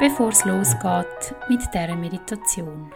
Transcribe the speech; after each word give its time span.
bevor 0.00 0.30
es 0.30 0.44
losgeht 0.44 1.34
mit 1.48 1.60
dieser 1.72 1.94
Meditation. 1.94 2.92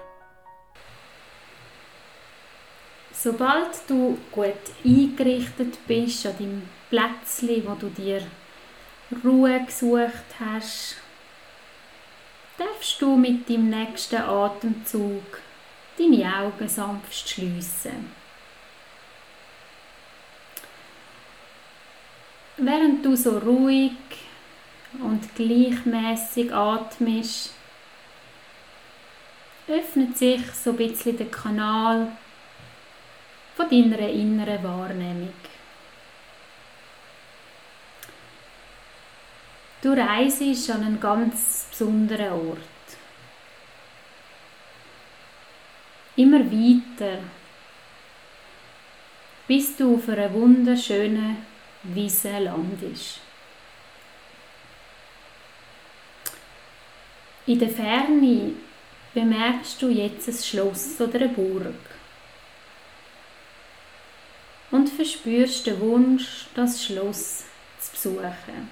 Sobald 3.13 3.71
du 3.89 4.19
gut 4.31 4.53
eingerichtet 4.85 5.79
bist 5.87 6.27
an 6.27 6.37
deinem 6.39 6.63
Plätzchen, 6.89 7.67
wo 7.67 7.75
du 7.75 7.89
dir 7.89 8.23
Ruhe 9.25 9.65
gesucht 9.65 10.29
hast, 10.39 10.97
darfst 12.57 13.01
du 13.01 13.17
mit 13.17 13.49
dem 13.49 13.71
nächsten 13.71 14.23
Atemzug 14.23 15.41
deine 15.99 16.37
Augen 16.37 16.69
sanft 16.69 17.29
schließen. 17.29 18.13
Während 22.57 23.05
du 23.05 23.17
so 23.17 23.39
ruhig 23.39 23.93
und 25.03 25.35
gleichmäßig 25.35 26.53
atmest, 26.53 27.55
öffnet 29.69 30.17
sich 30.17 30.41
so 30.53 30.71
ein 30.71 30.77
bisschen 30.77 31.17
der 31.17 31.31
Kanal 31.31 32.13
von 33.57 33.69
deiner 33.69 34.09
inneren 34.09 34.63
Wahrnehmung. 34.65 35.33
Du 39.81 39.93
reist 39.93 40.71
an 40.71 40.83
einen 40.83 41.01
ganz 41.01 41.67
besonderen 41.71 42.33
Ort. 42.33 42.59
Immer 46.17 46.41
weiter, 46.41 47.19
bis 49.47 49.77
du 49.77 49.95
auf 49.95 50.09
einer 50.09 50.33
wunderschönen 50.33 51.37
Wiese 51.85 52.39
landest. 52.41 53.21
In 57.49 57.59
der 57.59 57.71
Ferne 57.71 58.53
bemerkst 59.15 59.81
du 59.81 59.89
jetzt 59.89 60.29
ein 60.29 60.35
Schloss 60.35 61.01
oder 61.01 61.15
eine 61.15 61.31
Burg 61.31 61.81
und 64.71 64.91
verspürst 64.91 65.67
den 65.67 65.81
Wunsch, 65.81 66.45
das 66.55 66.85
Schloss 66.85 67.45
zu 67.81 67.91
besuchen. 67.93 68.69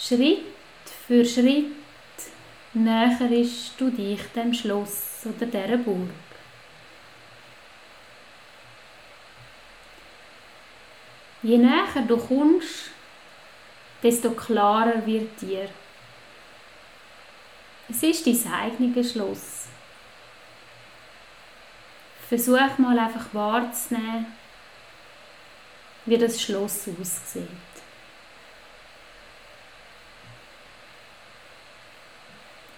Schritt 0.00 0.42
für 1.06 1.24
Schritt 1.24 1.66
näherst 2.74 3.74
du 3.78 3.88
dich 3.90 4.20
dem 4.34 4.52
Schloss 4.52 5.20
oder 5.26 5.46
dieser 5.46 5.76
Burg. 5.76 6.10
Je 11.44 11.56
näher 11.56 12.04
du 12.08 12.16
kommst, 12.16 12.90
desto 14.02 14.30
klarer 14.32 15.04
wird 15.06 15.40
dir. 15.40 15.68
Es 17.88 18.02
ist 18.02 18.26
dein 18.26 18.52
eigenes 18.52 19.12
Schloss. 19.12 19.66
Versuch 22.28 22.76
mal 22.78 22.98
einfach 22.98 23.32
wahrzunehmen, 23.32 24.26
wie 26.04 26.18
das 26.18 26.42
Schloss 26.42 26.86
aussieht. 26.88 27.48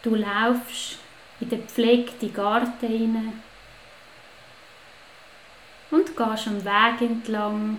Du 0.02 0.14
laufst 0.14 0.98
in 1.40 1.48
den 1.48 1.60
gepflegten 1.60 2.32
Garten 2.32 2.86
hinein 2.86 3.42
und 5.90 6.16
gehst 6.16 6.46
am 6.46 6.64
Weg 6.64 7.00
entlang 7.02 7.78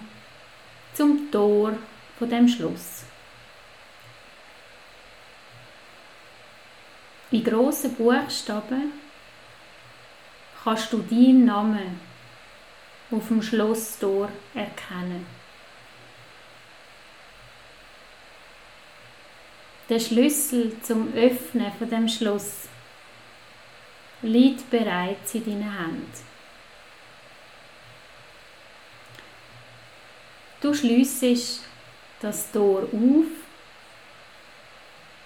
zum 0.94 1.32
Tor 1.32 1.74
von 2.20 2.30
dem 2.30 2.48
Schloss. 2.48 3.06
In 7.32 7.44
grossen 7.46 7.96
Buchstaben 7.96 8.92
kannst 10.64 10.92
du 10.92 10.98
deinen 10.98 11.46
Namen 11.46 12.00
auf 13.10 13.28
dem 13.30 13.42
Schlosstor 13.42 14.30
erkennen. 14.54 15.26
Der 19.88 20.00
Schlüssel 20.00 20.76
zum 20.82 21.14
Öffnen 21.14 21.72
von 21.78 21.90
dem 21.90 22.08
Schloss 22.08 22.68
liegt 24.22 24.70
bereits 24.70 25.34
in 25.34 25.46
deinen 25.46 25.78
Händen. 25.78 26.32
Du 30.62 30.74
schliessest 30.74 31.64
das 32.20 32.52
Tor 32.52 32.84
auf 32.84 33.41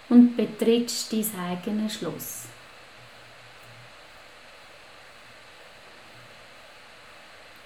und 0.10 0.36
betrittst 0.38 1.12
dein 1.12 1.26
eigenes 1.40 1.96
Schloss. 1.96 2.44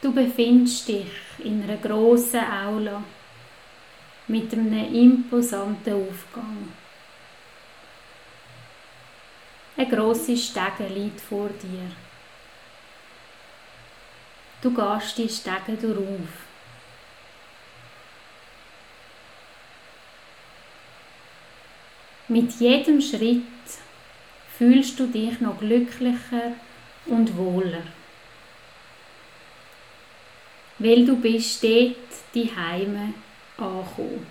Du 0.01 0.13
befindest 0.13 0.87
dich 0.87 1.11
in 1.39 1.63
einer 1.63 1.77
grossen 1.77 2.39
Aula 2.39 3.03
mit 4.27 4.53
einem 4.53 4.95
imposanten 4.95 5.93
Aufgang. 5.93 6.71
Eine 9.75 9.89
grosse 9.89 10.37
Stege 10.37 10.87
liegt 10.93 11.19
vor 11.19 11.49
dir. 11.49 11.91
Du 14.61 14.73
gehst 14.73 15.17
die 15.17 15.29
Stege 15.29 15.77
darauf. 15.81 16.48
Mit 22.29 22.53
jedem 22.59 23.01
Schritt 23.01 23.43
fühlst 24.57 24.99
du 24.99 25.07
dich 25.07 25.41
noch 25.41 25.59
glücklicher 25.59 26.53
und 27.05 27.35
wohler 27.35 27.83
weil 30.79 31.05
du 31.05 31.15
bist 31.17 31.61
dort 31.63 31.97
die 32.33 32.49
Heime 32.55 33.13
angekommen. 33.57 34.25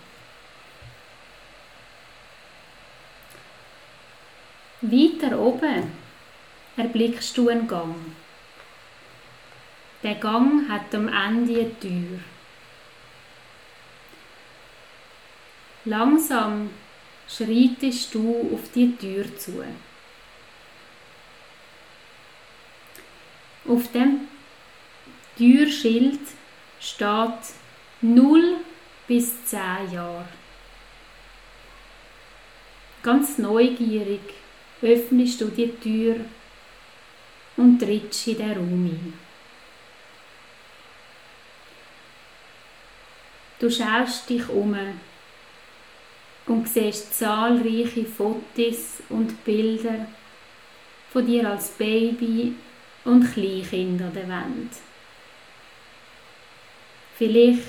Weiter 4.81 5.37
oben 5.37 5.91
erblickst 6.75 7.37
du 7.37 7.49
einen 7.49 7.67
Gang. 7.67 7.95
Der 10.01 10.15
Gang 10.15 10.67
hat 10.69 10.95
am 10.95 11.07
Ende 11.07 11.59
eine 11.59 11.79
Tür. 11.79 12.19
Langsam 15.85 16.69
schreitest 17.29 18.13
du 18.13 18.51
auf 18.53 18.71
die 18.73 18.95
Tür 18.95 19.25
zu. 19.37 19.63
Auf 23.67 23.91
dem 23.91 24.27
Türschild 25.37 26.19
steht 26.79 27.53
0 28.01 28.57
bis 29.07 29.45
10 29.45 29.59
Jahre. 29.91 30.27
Ganz 33.03 33.37
neugierig 33.37 34.21
öffnest 34.81 35.39
du 35.41 35.45
die 35.45 35.71
Tür 35.71 36.17
und 37.57 37.79
trittst 37.79 38.27
in 38.27 38.37
den 38.37 38.51
Raum 38.51 38.85
ein. 38.85 39.13
Du 43.59 43.69
schaust 43.69 44.29
dich 44.29 44.47
um 44.49 44.73
und 46.49 46.67
siehst 46.67 47.17
zahlreiche 47.17 48.05
Fotos 48.05 49.03
und 49.09 49.43
Bilder 49.45 50.07
von 51.11 51.25
dir 51.25 51.47
als 51.47 51.69
Baby 51.69 52.55
und 53.05 53.31
Kleinkind 53.31 54.01
an 54.01 54.13
der 54.13 54.27
Wand. 54.27 54.71
Vielleicht 57.15 57.67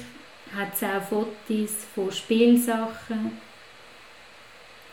hat 0.57 0.75
es 0.75 0.83
auch 0.83 1.03
Fotos 1.03 1.85
von 1.95 2.11
Spielsachen, 2.11 3.39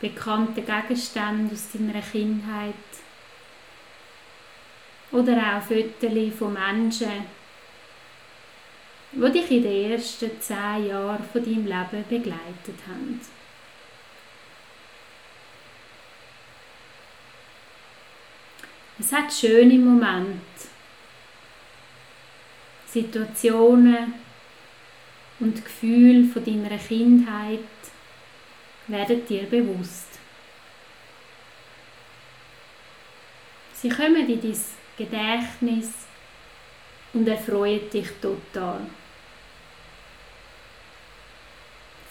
bekannten 0.02 0.66
Gegenständen 0.66 1.50
aus 1.50 1.68
deiner 1.72 2.02
Kindheit 2.02 2.74
oder 5.12 5.56
auch 5.56 5.62
Fotos 5.62 6.38
von 6.38 6.52
Menschen, 6.52 7.24
die 9.12 9.32
dich 9.32 9.50
in 9.50 9.62
den 9.62 9.92
ersten 9.92 10.30
zehn 10.40 10.88
Jahren 10.88 11.24
von 11.32 11.42
deinem 11.42 11.64
Leben 11.64 12.04
begleitet 12.06 12.78
haben. 12.86 13.37
Es 19.00 19.12
hat 19.12 19.32
schöne 19.32 19.78
Momente, 19.78 20.40
Situationen 22.86 24.14
und 25.38 25.64
Gefühle 25.64 26.28
von 26.28 26.44
deiner 26.44 26.76
Kindheit 26.78 27.60
werden 28.88 29.24
dir 29.26 29.44
bewusst. 29.44 30.18
Sie 33.74 33.88
kommen 33.88 34.28
in 34.28 34.40
dein 34.40 34.60
Gedächtnis 34.96 35.90
und 37.12 37.28
erfreuen 37.28 37.88
dich 37.90 38.08
total. 38.20 38.80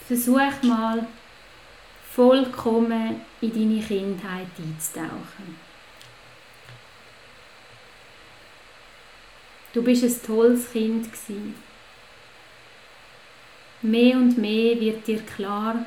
Versuch 0.07 0.63
mal, 0.63 1.05
vollkommen 2.13 3.19
in 3.41 3.51
deine 3.51 3.85
Kindheit 3.85 4.47
einzutauchen. 4.57 5.66
Du 9.77 9.83
bist 9.83 10.03
ein 10.03 10.23
tolles 10.25 10.71
Kind 10.71 11.05
gewesen. 11.05 11.53
Mehr 13.83 14.15
und 14.15 14.35
mehr 14.35 14.79
wird 14.79 15.05
dir 15.05 15.21
klar, 15.21 15.85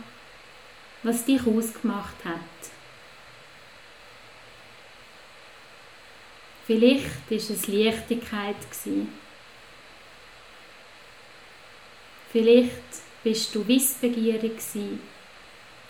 was 1.03 1.25
dich 1.25 1.45
ausgemacht 1.45 2.25
hat. 2.25 2.71
Vielleicht 6.69 7.31
ist 7.31 7.51
es 7.51 7.67
Leichtigkeit 7.67 8.55
Vielleicht 12.31 12.71
bist 13.25 13.53
du 13.57 13.67
wissbegierig 13.67 14.53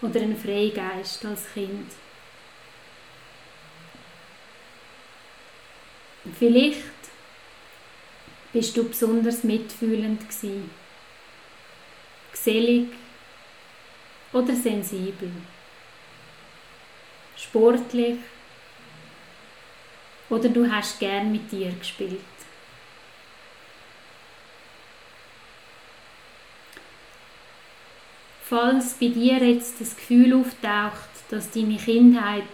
oder 0.00 0.20
ein 0.22 0.38
Freigeist 0.38 1.22
als 1.26 1.52
Kind. 1.52 1.92
Vielleicht 6.38 6.99
bist 8.52 8.76
du 8.76 8.88
besonders 8.88 9.44
mitfühlend 9.44 10.20
gewesen, 10.20 10.70
gesellig 12.32 12.88
oder 14.32 14.54
sensibel, 14.54 15.30
sportlich? 17.36 18.18
Oder 20.28 20.48
du 20.48 20.70
hast 20.70 21.00
gern 21.00 21.32
mit 21.32 21.50
dir 21.50 21.72
gespielt. 21.72 22.20
Falls 28.50 28.94
bei 28.94 29.08
dir 29.08 29.38
jetzt 29.38 29.80
das 29.80 29.96
Gefühl 29.96 30.34
auftaucht, 30.34 31.08
dass 31.30 31.50
deine 31.50 31.76
Kindheit 31.76 32.44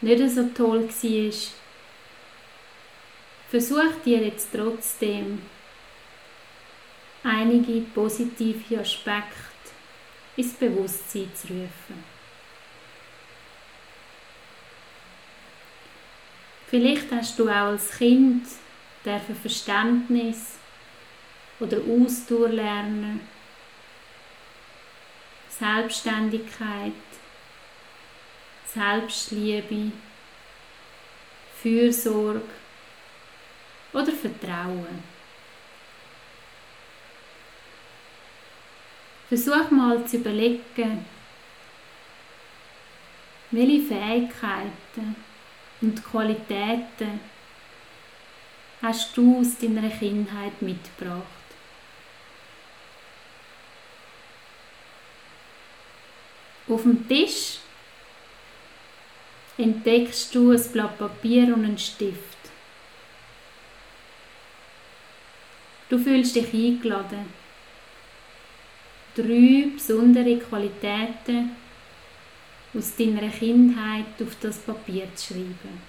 nicht 0.00 0.30
so 0.30 0.44
toll 0.54 0.88
war, 0.88 1.32
versuch 3.50 4.02
dir 4.04 4.18
jetzt 4.18 4.48
trotzdem 4.52 5.42
einige 7.22 7.80
positive 7.94 8.80
Aspekte 8.80 9.34
ins 10.36 10.54
Bewusstsein 10.54 11.30
zu 11.34 11.48
rufen. 11.48 12.04
Vielleicht 16.68 17.10
hast 17.10 17.38
du 17.38 17.48
auch 17.48 17.72
als 17.72 17.90
Kind 17.96 18.46
Verständnis 19.40 20.58
oder 21.58 21.78
Ausdauer 21.78 22.50
lernen, 22.50 23.20
Selbstständigkeit, 25.48 26.92
Selbstliebe, 28.66 29.92
Fürsorge 31.62 32.42
oder 33.92 34.12
Vertrauen. 34.12 35.02
Versuch 39.28 39.70
mal 39.70 40.06
zu 40.06 40.16
überlegen, 40.16 41.04
welche 43.50 43.82
Fähigkeiten 43.82 45.16
und 45.80 46.02
Qualitäten 46.04 47.20
hast 48.80 49.16
du 49.16 49.40
aus 49.40 49.58
deiner 49.58 49.90
Kindheit 49.90 50.60
mitgebracht. 50.62 51.22
Auf 56.68 56.82
dem 56.82 57.08
Tisch 57.08 57.58
entdeckst 59.56 60.34
du 60.34 60.52
ein 60.52 60.72
Blatt 60.72 60.98
Papier 60.98 61.54
und 61.54 61.64
einen 61.64 61.78
Stift. 61.78 62.37
Du 65.88 65.98
fühlst 65.98 66.36
dich 66.36 66.52
eingeladen, 66.52 67.32
drei 69.14 69.68
besondere 69.74 70.38
Qualitäten 70.38 71.56
aus 72.74 72.94
deiner 72.96 73.30
Kindheit 73.30 74.04
auf 74.20 74.36
das 74.40 74.58
Papier 74.58 75.08
zu 75.14 75.34
schreiben. 75.34 75.82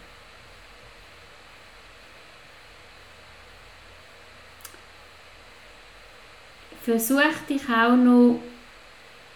Versuch 6.81 7.45
dich 7.49 7.63
auch 7.69 7.95
noch 7.97 8.39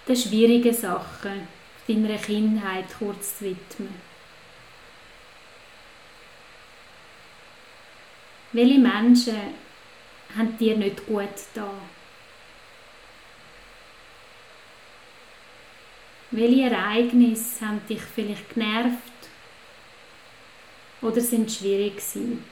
den 0.08 0.16
schwierigen 0.16 0.74
Sachen 0.74 1.48
deiner 1.88 2.18
Kindheit 2.18 2.86
kurz 2.98 3.40
zu 3.40 3.46
widmen. 3.46 3.94
Welche 8.54 8.80
Menschen 8.80 9.38
haben 10.36 10.58
dir 10.58 10.78
nicht 10.78 11.06
gut 11.06 11.30
da? 11.54 11.72
Welche 16.32 16.64
Ereignisse 16.64 17.66
haben 17.66 17.86
dich 17.88 18.02
vielleicht 18.02 18.54
genervt 18.54 18.98
oder 21.02 21.22
sind 21.22 21.52
schwierig 21.52 21.96
gewesen? 21.98 22.44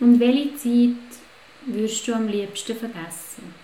Und 0.00 0.18
welche 0.18 0.56
Zeit 0.56 1.20
würdest 1.66 2.08
du 2.08 2.14
am 2.14 2.26
liebsten 2.26 2.76
vergessen? 2.76 3.54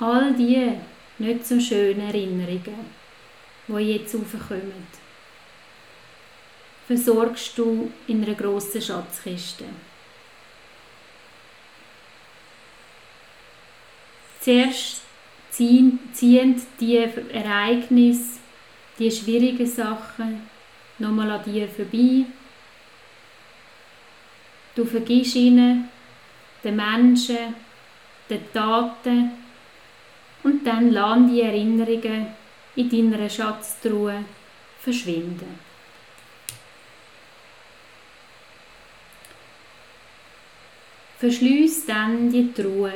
All 0.00 0.34
die 0.34 0.72
nicht 1.18 1.46
so 1.46 1.58
schönen 1.58 2.00
Erinnerungen, 2.00 2.90
die 3.68 3.92
jetzt 3.92 4.14
aufkommen, 4.14 4.86
versorgst 6.86 7.56
du 7.56 7.90
in 8.06 8.24
einer 8.24 8.34
grossen 8.34 8.82
Schatzkiste. 8.82 9.64
Zuerst 14.40 15.02
ziehen, 15.50 15.98
ziehen 16.12 16.60
die 16.78 16.96
Ereignisse, 16.96 18.38
die 18.98 19.10
schwierigen 19.10 19.66
Sachen 19.66 20.48
nochmal 20.98 21.30
an 21.30 21.44
dir 21.44 21.66
vorbei. 21.68 22.26
Du 24.74 24.84
vergisst 24.84 25.36
ihnen, 25.36 25.88
den 26.62 26.76
Menschen, 26.76 27.54
den 28.28 28.52
Taten 28.52 29.30
und 30.42 30.66
dann 30.66 30.90
lassen 30.90 31.32
die 31.32 31.40
Erinnerungen 31.40 32.26
in 32.76 32.90
deiner 32.90 33.30
Schatztruhe 33.30 34.24
verschwinden. 34.80 35.73
Verschließ 41.24 41.86
dann 41.86 42.30
die 42.30 42.52
Truhe 42.52 42.92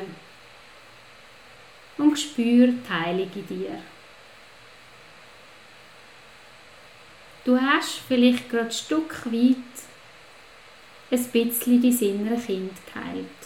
und 1.97 2.19
spür 2.19 2.75
die 2.87 3.23
in 3.23 3.47
dir. 3.47 3.81
Du 7.43 7.59
hast 7.59 8.01
vielleicht 8.07 8.51
gerade 8.51 8.67
ein 8.67 8.71
Stück 8.71 9.25
weit 9.33 9.57
ein 11.11 11.25
bisschen 11.33 11.81
dein 11.81 11.99
innere 12.03 12.39
Kind 12.39 12.73
geheilt. 12.93 13.41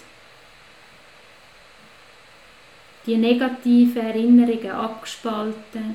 Die 3.06 3.18
negativen 3.18 4.04
Erinnerungen 4.04 4.70
abgespalten 4.72 5.94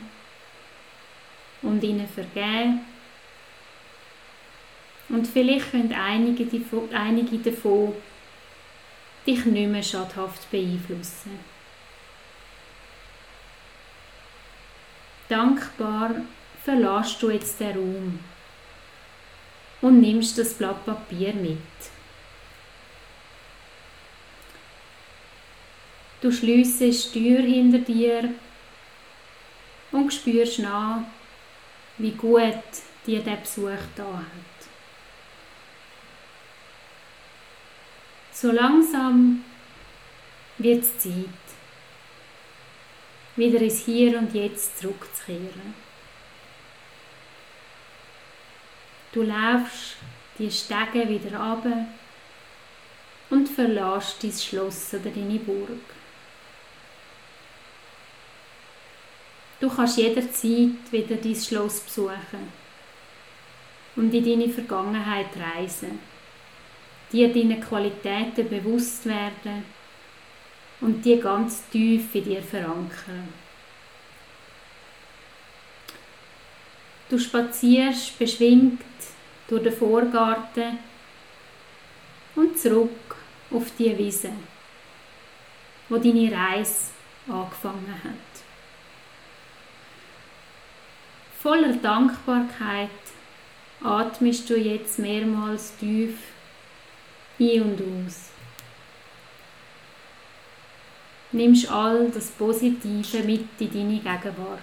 und 1.62 1.84
ihnen 1.84 2.08
vergeben. 2.08 2.86
Und 5.10 5.28
vielleicht 5.28 5.72
können 5.72 5.92
einige 5.92 6.46
davon 7.40 7.94
dich 9.28 9.46
nicht 9.46 9.70
mehr 9.70 9.84
schadhaft 9.84 10.50
beeinflussen. 10.50 11.40
Dankbar 15.30 16.16
verlässt 16.64 17.22
du 17.22 17.30
jetzt 17.30 17.60
den 17.60 17.76
Raum 17.78 18.20
und 19.82 20.00
nimmst 20.00 20.38
das 20.38 20.54
Blatt 20.54 20.86
Papier 20.86 21.34
mit. 21.34 21.58
Du 26.22 26.32
schliessest 26.32 27.14
die 27.14 27.36
Tür 27.36 27.42
hinter 27.42 27.80
dir 27.80 28.30
und 29.92 30.14
spürst 30.14 30.60
nach, 30.60 31.02
wie 31.98 32.12
gut 32.12 32.64
dir 33.06 33.22
der 33.22 33.36
Besuch 33.36 33.84
da 33.96 34.04
hat. 34.04 34.57
So 38.40 38.52
langsam 38.52 39.44
wird 40.60 40.84
es 40.84 41.00
Zeit, 41.00 41.46
wieder 43.36 43.60
ins 43.60 43.84
Hier 43.84 44.16
und 44.20 44.32
Jetzt 44.32 44.78
zurückzukehren. 44.78 45.74
Du 49.12 49.24
läufst 49.24 49.96
die 50.38 50.52
Stege 50.52 51.10
wieder 51.10 51.40
ab 51.40 51.66
und 53.32 53.50
verlässt 53.50 54.24
dein 54.24 54.32
Schloss 54.32 54.94
oder 54.94 55.10
deine 55.10 55.40
Burg. 55.40 55.88
Du 59.60 59.68
kannst 59.68 59.98
jederzeit 59.98 60.92
wieder 60.92 61.16
dein 61.16 61.36
Schloss 61.36 61.80
besuchen 61.80 62.52
und 63.96 64.14
in 64.14 64.24
deine 64.24 64.54
Vergangenheit 64.54 65.30
reisen, 65.36 66.17
dir 67.12 67.34
deine 67.34 67.60
Qualitäten 67.60 68.50
bewusst 68.50 69.06
werden 69.06 69.64
und 70.82 71.04
die 71.04 71.20
ganz 71.20 71.68
tief 71.70 72.14
in 72.14 72.24
dir 72.24 72.44
verankern. 72.44 73.34
Du 77.10 77.18
spazierst 77.18 78.20
beschwingt 78.20 78.82
durch 79.48 79.64
den 79.64 79.74
Vorgarten 79.74 80.78
und 82.36 82.60
zurück 82.60 83.16
auf 83.50 83.72
die 83.80 83.98
Wiese, 83.98 84.34
wo 85.88 85.98
deine 85.98 86.32
Reise 86.32 86.92
angefangen 87.28 87.96
hat. 88.04 88.44
Voller 91.42 91.74
Dankbarkeit 91.74 92.90
atmest 93.82 94.50
du 94.50 94.58
jetzt 94.58 95.00
mehrmals 95.00 95.78
tief 95.78 96.18
ein 97.40 97.62
und 97.62 97.82
aus. 97.82 98.30
Nimmst 101.32 101.70
all 101.70 102.10
das 102.10 102.30
Positive 102.32 103.24
mit 103.24 103.48
in 103.60 103.72
deine 103.72 104.00
Gegenwart. 104.00 104.62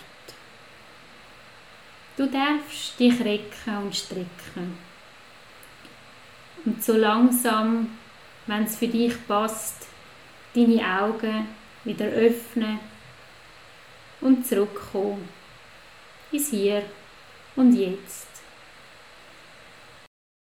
Du 2.17 2.27
darfst 2.27 2.99
dich 2.99 3.21
recken 3.21 3.77
und 3.83 3.95
strecken. 3.95 4.79
Und 6.65 6.83
so 6.83 6.97
langsam, 6.97 7.91
wenn 8.47 8.65
es 8.65 8.77
für 8.77 8.89
dich 8.89 9.15
passt, 9.27 9.87
deine 10.55 10.83
Augen 11.03 11.49
wieder 11.85 12.07
öffnen 12.07 12.79
und 14.21 14.47
zurückkommen 14.47 15.29
ins 16.33 16.51
Hier 16.51 16.83
und 17.57 17.75
Jetzt. 17.75 18.24